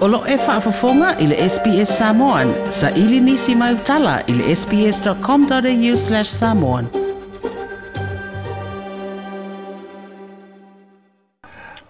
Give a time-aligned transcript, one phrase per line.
[0.00, 2.52] Olo e whaafafonga i le SPS Samoan.
[2.70, 6.86] Sa ili nisi mai utala i le sps.com.au slash samoan.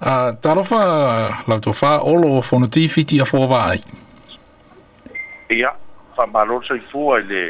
[0.01, 0.79] Uh, tarofa,
[1.47, 3.81] lau tofa, olo o whonuti fiti a fōwa ai.
[5.53, 5.71] Ia,
[6.17, 7.45] wha maroro sa i fua i le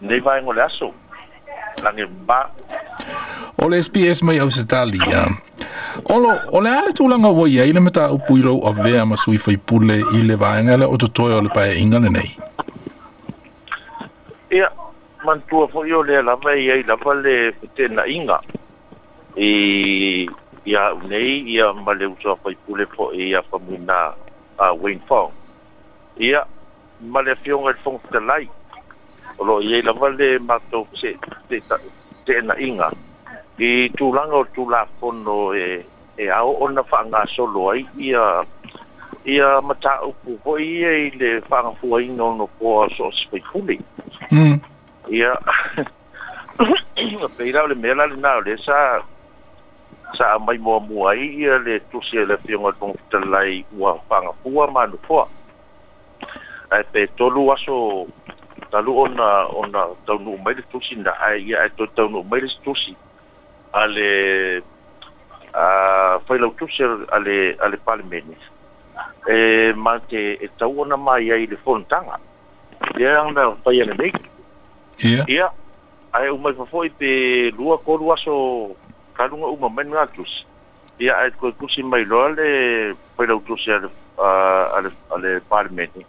[0.00, 0.92] nei vai ngole aso.
[1.82, 2.40] Lange ba.
[3.60, 5.28] O le SPS mai au se tali, uh,
[6.12, 9.38] Olo, o le ale tūlanga wa iei le mata upu irau a vea ma sui
[9.40, 12.28] fai pule i le vāenga o to toi o le pae inga nei?
[14.52, 14.66] Ia,
[15.24, 17.36] mantua fo io le lawa iei lawa le
[17.78, 18.36] tēna inga.
[19.40, 19.48] I,
[20.68, 24.02] ia unei, ia ma le usua fai pule fo i a famina
[24.60, 25.32] a Wayne Fong.
[26.20, 26.44] Ia,
[27.08, 28.44] ma le fionga i fong te lai.
[29.40, 31.16] Olo, iei lawa le mātou se
[31.48, 32.90] tēna inga.
[33.56, 35.64] I tūlanga o tūlā fono e
[36.18, 38.44] e au ona fa whaangaso loa ia
[39.24, 43.80] ia mata upu ko ia i le whangafua inga ono po a so speifuli.
[44.30, 44.60] Mm.
[45.10, 45.36] Ia,
[47.36, 49.00] peira le mea le nao le sa
[50.18, 54.70] sa mai mua mua i ia le tusi e le whionga tong fitalai ua whangafua
[54.70, 55.28] manu poa.
[56.70, 58.06] Ai pe tolu aso
[58.72, 62.50] talu ona ona taunu mai le tusi da ai ia ai tau no mai le
[62.64, 62.96] tusi
[63.72, 64.10] ale
[65.52, 65.64] a
[66.32, 66.80] fai lau tusi
[67.12, 68.36] ale, ale palimeni.
[69.28, 72.18] E, ma te e tau ona mai ai le fontanga.
[72.98, 74.12] Ia e anga fai ane mei.
[75.12, 75.24] Ia.
[75.28, 75.46] Ia.
[76.16, 77.10] Ai umai fafoi pe
[77.56, 78.36] lua koru aso
[79.16, 80.32] karunga uma menu atus.
[81.04, 82.48] Ia ai koe kusi mai loa le
[83.16, 83.88] fai lau tusi ale,
[84.18, 86.06] uh, ale, ale palimeni.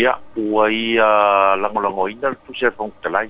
[0.00, 1.12] Ia ua ia
[1.60, 3.28] langolangoina tusi ale fontalai.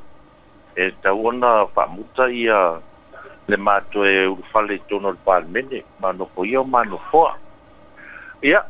[0.79, 2.55] E tau ona whamuta ia...
[2.55, 2.81] Ia
[3.47, 5.41] le mato e eh, urwhale i tōna le ma
[6.13, 7.37] māno ko mano o māno hoa.
[8.43, 8.61] Ia,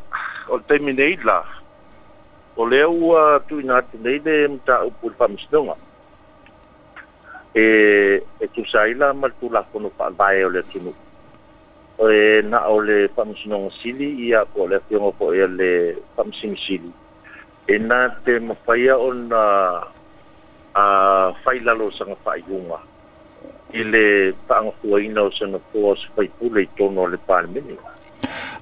[0.48, 1.42] o te minei la,
[2.56, 5.74] o leo tu le mta upu le
[7.54, 10.80] E, e tu saila ma tu la kono whaavae o le tu
[12.00, 12.04] O
[12.48, 15.96] na o le whamistonga sili, ia ko le whionga po e le
[16.40, 16.90] sili.
[17.68, 19.84] E na te mawhaia on na
[20.72, 22.80] a whailalo sanga whaiunga.
[23.72, 27.76] ile pa'angahua ina o senofoa o se faipule i tono o le palemene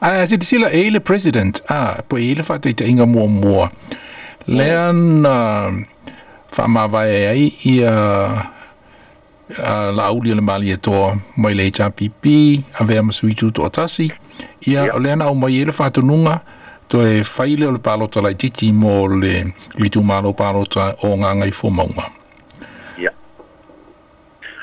[0.00, 3.70] asitisila ei le president a poi e ei le faataʻitaʻiga muamua
[4.46, 5.34] lea na
[6.56, 7.92] faamāvae ai ia
[9.96, 12.24] laauli o le malietoa mai le hpp
[12.80, 14.10] avea ma suitu toʻatasi
[14.70, 16.40] ia o mai na aumai ai le faatunuga
[16.88, 19.44] toe faile o le palota titi mo le
[19.76, 22.19] litumālo palota o gagai fomauga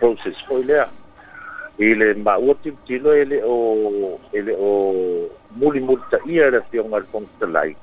[0.00, 0.84] process po ile
[1.80, 4.70] ile ma uti tilo ele o ele o
[5.56, 7.76] muli muli ta ia le fiong al pong ta lai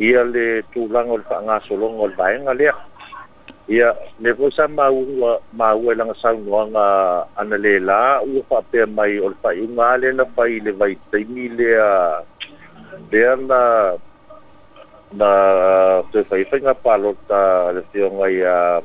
[0.00, 2.52] ia le eh, tulang ol pa nga solong ol ba nga
[3.64, 5.00] ia me po sa ma u
[5.56, 6.86] ma u lang sa no nga
[7.40, 8.60] ana le la u pa
[8.92, 12.14] mai ol pa inga le na pa ile vai tai mi le a ah,
[13.08, 13.60] le na
[15.16, 15.30] na
[16.12, 18.84] te fai fai nga pa ah, le fiong ai a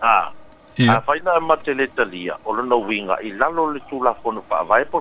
[0.00, 0.32] Ah,
[0.80, 4.40] A ah, whaina e mate le talia, o lona winga, i lalo le tūla whanu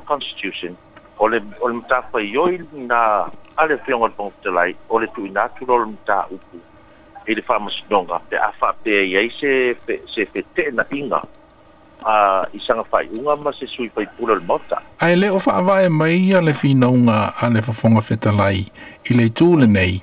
[0.05, 0.75] constitution,
[1.17, 2.99] o le, o le mta whai yoi na
[3.57, 6.59] ale whionga pong te lai, o le tūi nā tūra o le mta upu,
[7.27, 9.53] i le whama sinonga, pe a wha pe e iei se,
[9.85, 11.21] fe, se fe te na inga,
[12.03, 14.81] a uh, isanga whai unga ma se sui pai pula le mota.
[14.99, 18.65] Ai le o wha avai mai a le whina unga a le whafonga whetalai,
[19.07, 19.95] i le tūle nei,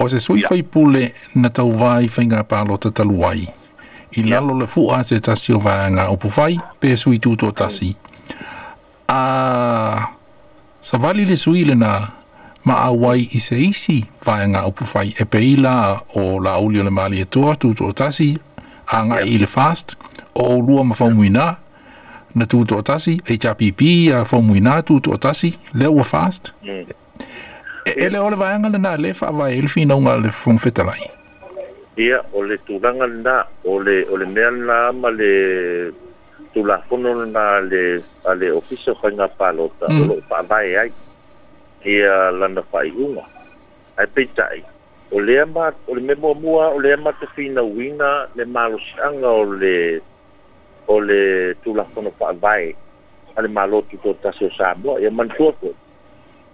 [0.00, 0.64] o se sui yeah.
[0.64, 1.04] pule
[1.36, 3.44] na tau vai whainga pālo te taluai
[4.12, 7.94] i lalo le fu'a se tasi o vaeaga upu fai pe sui tuto tasi
[9.08, 10.08] a
[10.80, 11.92] savali le sui lenā
[12.64, 17.54] ma auai i se isi vaeaga upu fai e peila o lauli o le malietoa
[17.56, 18.34] tuto o tasi
[18.90, 19.94] agaʻi i le fast
[20.34, 21.46] o ulua ma faumuinā
[22.34, 23.84] na tuto o tasi e hpp
[24.14, 29.14] a faumuinā tuto o tasi lea ua fast e, e le ole vaeaga lenā le
[29.14, 31.19] faavae i le finauga le fofetalai
[31.98, 35.32] ia o le tulaga lenā o le o le mea lenā ma le
[36.54, 39.98] tulafono lenā le a le ofisa faiga palota mm.
[39.98, 40.92] o loo faavae ai
[41.84, 43.24] ia lana faaiʻuga
[43.98, 44.62] ae peitaʻi
[45.10, 50.00] o lea ma o le mea muamua o lea matafinauina le malosiaga o le
[50.86, 52.74] o le tulafono faavae
[53.34, 55.74] a le malotu totasi o samoa ia manatua koe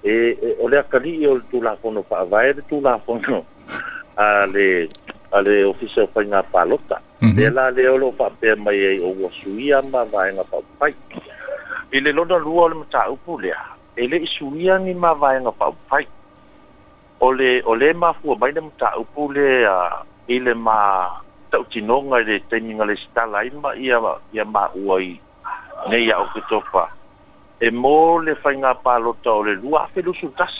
[0.04, 3.44] e o le akalii o le tulafono faavae le tulafono
[4.22, 4.88] a le
[5.36, 7.52] ale ofisa fa nga palota de mhm.
[7.54, 10.92] la le o lo fa pe mai e o suia ma va nga pa pai
[11.96, 13.60] i le lona lua o le mata upu lea
[14.00, 16.04] e le i suia ni ma va nga pa pai
[17.24, 19.76] o le o le ma fu mai le mata upu lea
[20.32, 20.80] i le ma
[21.52, 23.98] tau tinonga le teninga le stala i ma ia,
[24.32, 25.12] ia ma ua i
[25.90, 26.84] ne ia o kitofa
[27.60, 30.52] e mō le whainga pālota o le lua awhelusu tas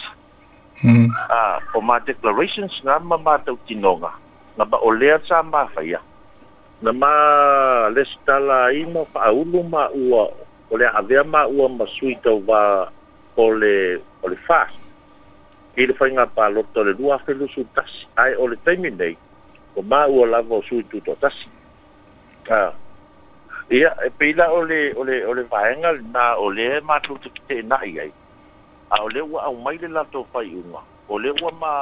[0.85, 1.09] mm.
[1.11, 4.13] uh, o mā declarations ngā mā mātau tinonga
[4.59, 6.01] na ba o lea sa ma fa ya
[6.81, 7.13] na ma
[7.93, 11.85] le stala i mo fa u lu ma u o le ave ma u ma
[11.85, 12.89] sui to va
[13.37, 14.65] o le o le fa
[15.77, 18.57] i le fainga pa lo to le dua fe lu su tas ai o le
[18.65, 19.13] taimi nei
[19.77, 21.37] o ma u la vo sui tu to tas
[22.49, 22.73] ka
[23.69, 27.13] ia e pila o le o le o le vaenga na o le ma tu
[27.21, 28.13] tu te e na i ai
[28.89, 30.81] a o le wa au mai le lato fai unga
[31.13, 31.73] o le wa ma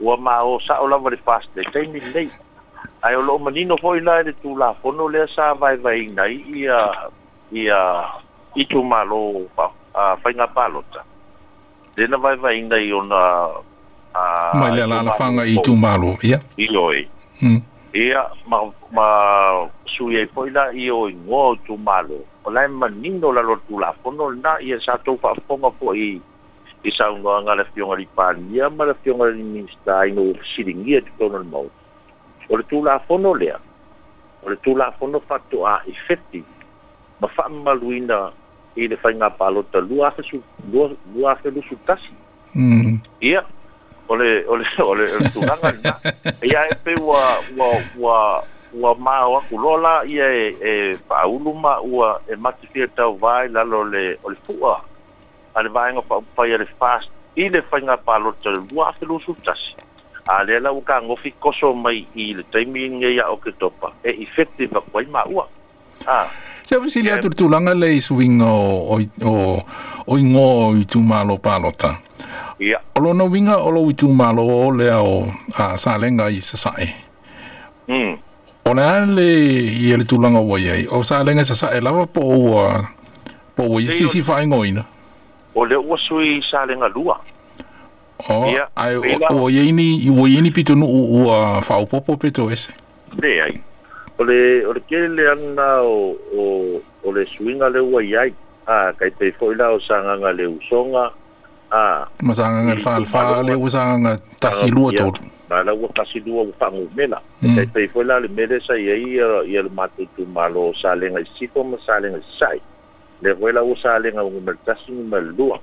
[0.00, 2.28] ua ma o sa o lava le fast le tai ni lei
[3.00, 6.44] ai o lo manino foi la le tu la fono le sa vai vai nai
[6.52, 7.08] ia
[7.52, 7.78] ia
[8.54, 11.04] i tu malo pa a fai nga palota
[11.96, 13.22] le na vai vai nai ona
[14.12, 14.22] a
[14.54, 17.06] mai le la fanga i tu malo ia i loi e.
[17.40, 17.60] hmm.
[17.96, 19.08] ia ma ma
[19.84, 23.78] sui e foi la i o ngo tu malo o la manino la lo tu
[23.80, 26.20] la fono na ia sa tu fa fonga foi
[26.84, 29.66] isaunga nga la fiunga li pania ma la tono le
[40.72, 41.36] lua lua
[55.56, 59.72] ale vaega faaufai a le fast i le faiga palota le lua afelusu tasi
[60.28, 62.84] a lea lau kagofi koso mai i le taimi
[63.20, 65.48] a'o ke topa e effective akuai maua
[66.06, 66.24] a
[66.62, 69.00] se afasili e- atu le tulanga le isuiga o
[70.06, 71.96] o igo i tumālo palota
[72.60, 76.84] ia o lona uiga o lou i o lea o a salega i sasaʻe
[77.88, 78.18] mm.
[78.68, 79.26] o le
[79.64, 82.88] ia e le tulaga ua ai o salega i sasaʻe lava po ua
[83.56, 84.84] po ua ia sisi faaigoina
[85.56, 87.16] o le ua sui sa le nga lua
[88.28, 88.94] o ia ai
[89.32, 92.76] o ia ini o ia ini pito no ua whaupopo pito ese
[93.16, 93.54] le ai
[94.20, 96.40] o le o le kere le ana o o
[97.08, 98.30] o le suinga le ua iai
[98.68, 101.08] a kai te foila o sanganga le usonga
[101.72, 106.20] a ma sanganga le whalwha le ua sanganga tasi lua tolu na la ua tasi
[106.20, 110.74] lua ua whangu mela kai te foila le mere sa iai ia le matutu malo
[110.76, 112.60] sa lenga siko ma sa lenga sai
[113.22, 115.62] Levuela usaalen ang umaltasin malduang.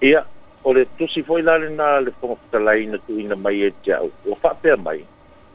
[0.00, 0.24] Ia,
[0.64, 4.08] o le tusi foi lale na le pongkalai na tui na mai e jau.
[4.24, 5.04] Ua whapea mai.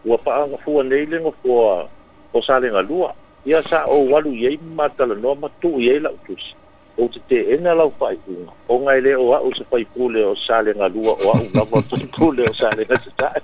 [0.05, 1.87] Ua paanga fua neile ngā fua
[2.33, 3.15] o sale ngā lua.
[3.49, 6.53] Ia sa o walu iei matala noa matu iei lau tusi.
[6.97, 8.51] o te te ena lau fai kunga.
[8.69, 11.81] O ngai le o au se fai kule o sale ngā lua o au lawa
[11.91, 13.41] fai kule o sale ngā tatai.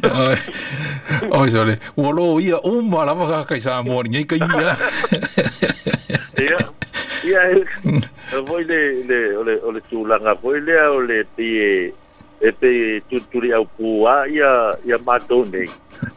[1.40, 1.76] Oi, sole.
[2.00, 4.76] Ua lo ia o mā lawa ka kai sā mōri ngai kai ia.
[6.40, 6.56] Ia.
[7.28, 7.58] Ia e.
[8.48, 10.32] Voi le, le, ole, ole tūlanga.
[10.40, 11.92] Voi lea o le pie
[12.40, 12.70] e pe
[13.10, 14.48] tuturi au pua ia
[14.88, 15.66] ia mātou nei.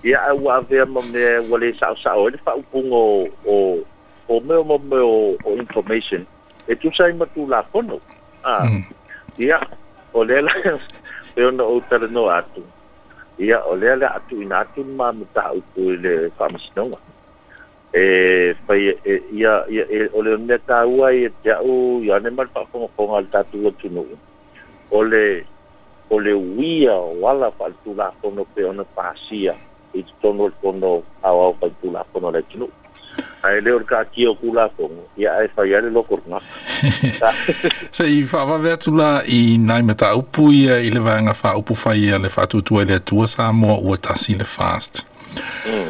[0.07, 2.29] Ia au avea ma me wale sao sao.
[2.31, 3.57] Ele wha upungo o, o
[4.27, 6.23] o meo mo meo o information
[6.67, 7.97] e tu sai ma tu la kono
[8.43, 8.83] ah mm.
[9.43, 9.59] ia
[10.13, 10.53] o le la
[11.35, 12.61] e no atu
[13.39, 16.31] ia o le la atu ina atu ma mo ta o tu le
[17.93, 18.01] e
[18.65, 21.51] fai e, ia ia e, o le ne ta e te
[22.07, 24.05] ia ne mal pa ko ko al tatu o tu no
[24.91, 25.43] o le
[26.09, 29.53] o le wia o ala pa tu la kono pe ona pasia
[29.93, 31.53] e tono kono au
[31.83, 32.69] tu la kono le tu
[33.43, 34.89] ai le orka ki o kula ko
[35.19, 36.39] ya ai fa ya le lokor na
[37.97, 41.53] se i fa va vetu la i nai mata upu i i le vanga fa
[41.59, 44.47] upu fa ia le fa tu tu le tu sa mo o ta si le
[44.55, 45.03] fast
[45.67, 45.89] mm.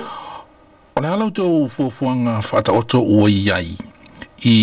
[0.95, 3.49] o le ala to fu fu nga fa ta oto o i
[4.45, 4.55] i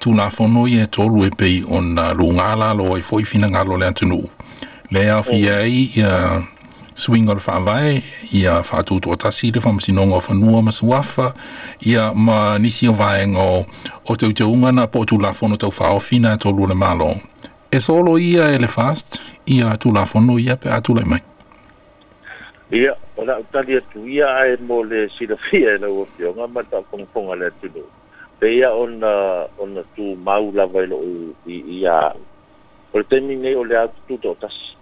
[0.00, 2.72] tu na fo no ye to lu e, e pe on na lo nga la
[2.72, 4.20] lo i fo i fina nga lo le atu no
[4.90, 5.52] le fi mm.
[5.58, 6.48] ai
[6.94, 8.02] swing o le faavae
[8.34, 11.34] ia faatoutoatasi le faamasinoga o fanua ma suafa
[11.86, 13.42] ia ma nisi o vaega
[14.08, 17.16] o teuteuga na po o tulafono tau faaofi na tolu o le malo
[17.70, 21.20] e solo ia e le fast ia tulafono ia pe atulai mai
[22.70, 27.34] ia o la utali atu ia ae mo le silafia e lau afioga ma taupogapoga
[27.36, 27.84] le atulo
[28.40, 32.12] peia ona ona tumau lava i loo ia
[32.92, 34.81] o le taimi nei o le atutotasi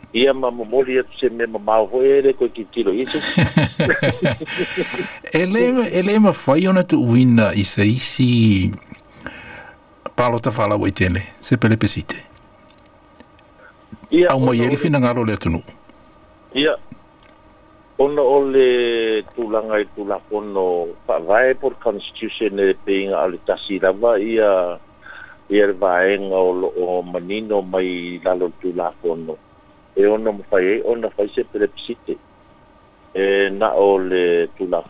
[0.13, 2.09] ia mamomoli atu se mea mamao hoi
[5.31, 8.71] ele elema el isu e ¿Ele e lē e mafai ona tuuina i se isi
[10.15, 12.15] palota fala ai tele se pelepesite
[14.11, 15.63] ia aumai ele finagalo le atunuu
[16.53, 16.75] ia
[17.97, 19.85] ona o le tulaga i
[21.07, 21.19] pa
[21.61, 24.77] por constitution e peiga o tasi lava ia
[25.49, 25.75] ia le
[26.35, 29.37] o manino mai lalo tulakono
[29.95, 32.15] e ona fai ai ona fai se psite
[33.13, 34.81] e na o le tu la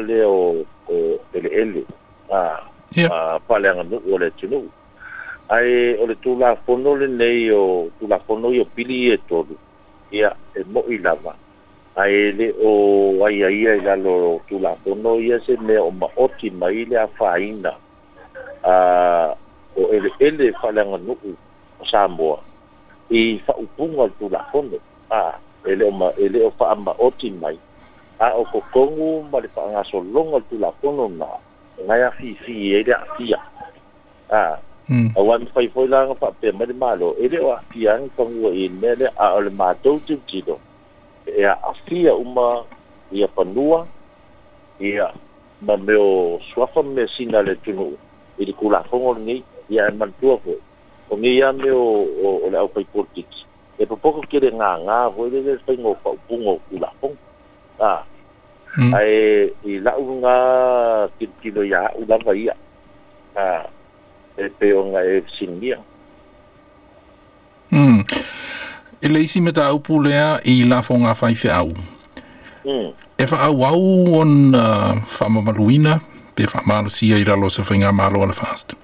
[0.00, 1.84] le o o ele
[2.30, 2.60] a
[3.10, 4.68] a anga nuu o le tunuu
[5.48, 9.56] ae o le tulafono lenei o tulafono i o pili e tolu
[10.12, 11.34] ia e i lava
[11.96, 17.06] ae le o aia ia i fono tulafono ia se me o maoti mai le
[17.18, 17.74] faina
[18.62, 19.34] a
[19.74, 19.88] o
[20.62, 21.12] pale anga no
[21.80, 22.38] o samoa
[23.14, 24.78] i fa upunga tu la fonde
[25.10, 27.56] a ele ma ele o fa amba oti mai
[28.18, 31.26] a o ko kongu ma le fa so longa tu la fonde na
[31.86, 33.40] nga ya fi fi e ya fi a
[34.90, 35.10] hmm.
[35.16, 38.10] a wan fa i foi la fa pe ma le malo ele o fi an
[38.16, 40.58] kongu e mele a le ma to tu ti do
[41.26, 41.54] e a
[41.86, 42.64] fi e a uma
[43.14, 43.86] i a panua
[44.82, 45.14] i e a
[45.62, 47.94] ma me o swafa me sina le tunu
[48.42, 49.36] i le kula fonde ni
[49.70, 50.58] ya e man tu a foi
[51.14, 51.86] o ngi ya me o
[52.26, 53.40] o o le au pai politiki
[53.78, 56.90] e po poko kere nga nga ho le le pai ngo pa pungo u la
[56.98, 57.14] pong
[57.78, 58.02] a
[58.74, 58.90] hmm.
[58.98, 60.34] ai e, i la u nga
[61.14, 62.54] ki ki ya u la vai a
[64.34, 65.78] e pe o nga e sin dia
[67.70, 67.98] mm
[69.04, 71.70] e le isi meta ta au pu lea i la fo nga fai fe au
[72.66, 72.88] mm
[73.22, 73.62] e fa au
[74.18, 74.32] on
[75.06, 76.02] fa uh, ma maluina
[76.34, 78.82] pe fa malu sia i la lo se fa nga malu al fast mm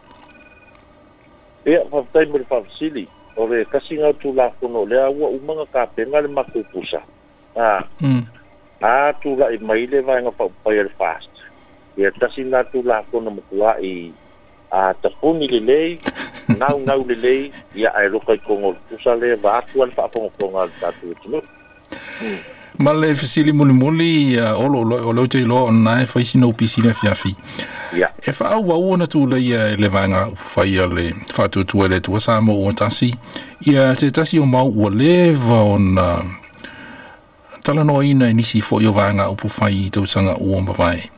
[1.71, 3.05] pea fafatai mo le faafasili
[3.39, 6.99] o le kasigau tulakono lea ua umaga kapega le makupusa
[7.57, 8.27] a hmm.
[8.83, 11.31] a tula'i mai le vaega fa'upai a le fast
[11.97, 14.11] ia tasi na tulakono makua'i
[14.75, 15.95] a tapuni lelei
[16.59, 20.73] naunau lelei ia aeloka i kogo le pusa le vaatu a le fa'apogopoga a le
[20.83, 21.43] tatou atunuu
[22.21, 22.39] hmm.
[22.79, 26.01] ma le fesili molimoli uh, e ia e o uh, le ou te iloa ona
[26.03, 27.35] e faisina upisili afiafi
[28.23, 32.55] e fa'auau ona tulaia e le vaega ufaia le fa'atuatua i le atua sa mo
[32.55, 33.15] ua tasi
[33.67, 36.25] ia se tasi o mau ua leva ona
[37.63, 41.09] talanoaina e nisi fo'i o vaega upu fai i tausaga ua mavae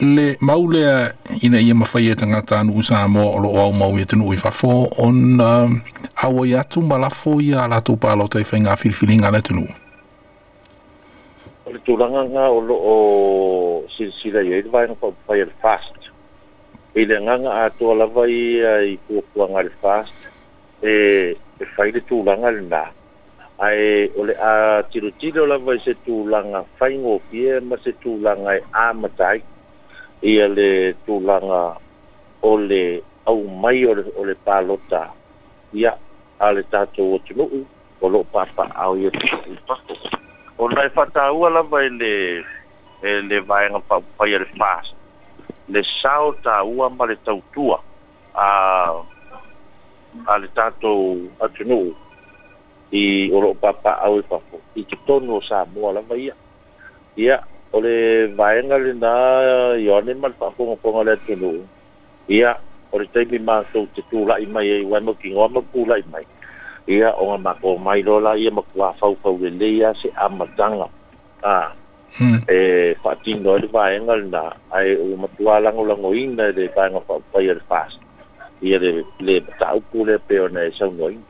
[0.00, 3.98] le mau lea ina ia mafai e tagata anu'u sa moa o lo'o au mau
[3.98, 5.68] ia tunu'u i fafo ona
[6.16, 9.68] auai atu ma lafo ia a latou palo taifaiga afilifiliga le tunu'u
[11.90, 12.92] tūranga ngā o lo o
[13.90, 16.04] sinisira yo, ili vaino pao pai al fast.
[16.94, 20.28] Ili nganga a tō alawa i a i kua ngā al fast,
[20.86, 20.94] e,
[21.58, 22.84] e whaile tūranga li nā.
[23.66, 24.52] A e ole a
[24.92, 29.34] tiro tiro alawa i se tūranga whaingo pia, ma se tūranga i e āmatai,
[30.30, 30.70] i a le
[31.08, 31.60] tūranga
[32.46, 32.82] o le
[33.28, 35.08] au mai o le, o le pālota,
[35.74, 35.96] ia
[36.38, 37.64] a le tātou o tūnuu,
[38.00, 40.16] o lo pāpā au i a tūranga i pākoko
[40.60, 42.12] o lai fatāua lava e le
[43.10, 44.92] e le vaega paupaia le fast
[45.72, 47.78] le sao tāua ma le tautua
[48.44, 48.48] a
[50.32, 51.94] a le tatou atunuu
[53.00, 53.04] i
[53.36, 56.36] o loo papaau e i fafo i totonu o samoa lava ia
[57.24, 57.40] ia
[57.72, 57.96] o le
[58.40, 59.14] vaega lenā
[59.86, 61.62] ioane ma le faafogafoga le atunuu
[62.40, 62.52] ia
[62.92, 66.26] o le taimi matou te tulaʻi mai e ai uai ma kigoa ma pulaʻi mai
[66.90, 69.56] ia o nga mako mai rola ia mako a fau fau le hmm.
[69.56, 70.86] e, le ia se amatanga
[71.54, 71.56] a
[72.58, 74.42] e whaatingo ele wha engal na
[74.76, 77.98] ai o mato a lango lango ina le kainga fau pai ele fast
[78.66, 78.90] ia le
[79.26, 81.28] le tau kule peo na e sau no ina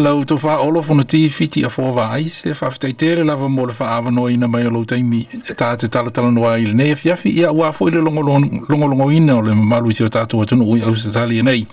[0.00, 3.44] Lau tō wha olofo na tīwhiti a fō wā ai, se wha whitei tēre lawa
[3.52, 5.18] mō le wha awa no ina mai alo teimi
[5.52, 9.52] ta te talatala noa i le nefi afi ia wā fōile longolongo ina o le
[9.58, 11.66] mamalu i tō tātou atunu ui au se tali e nei.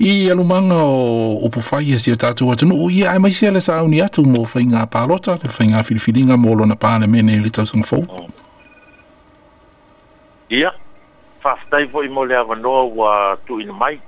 [0.00, 3.98] i alumaga o upu fai esia sia tatou atunuu ia ae maisi le sa auni
[4.00, 8.04] atu mo faiga palota le faiga filifiliga mo lona palemene i le tausaga fou
[10.54, 10.70] ia
[11.42, 13.98] faafetai foʻi mo le avanoa ua tuuina mai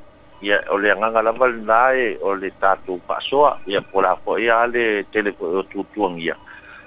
[0.42, 3.00] ia o le agaga lava lenā e o le tatou
[3.66, 6.37] ia pola foʻi a le tele foʻi e o tuatuagia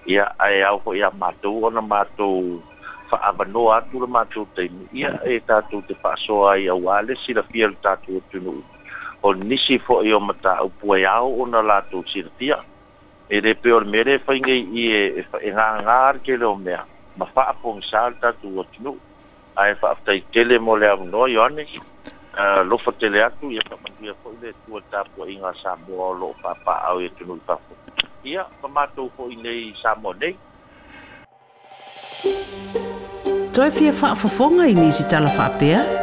[0.07, 2.63] ia ae au foʻi a matou ona matou
[3.10, 7.75] faavanoa atu le matou taimi ia e tatou te paasoa ai auā le silafia le
[7.83, 8.63] tatou atunuu
[9.25, 12.58] o nisi fo'i e o mata upue au e ona lātou siritia
[13.32, 16.84] e le pe o le mele faigei i e faʻegaga ale kele o mea
[17.18, 18.98] ma fa'apogasā a e atunuu
[19.63, 21.68] ae tele mo le avanoa ioane
[22.36, 27.10] ah, lofa tele atu ia fa'amanuia fo'i le tua tapuaʻiga samoa o lo'o fa'apa'au e
[27.15, 27.80] tunuu fafo
[28.27, 30.36] ia fa matou fo'i nei samoa nei
[33.56, 36.02] toe fia fa'afofoga i nisi talafa'apea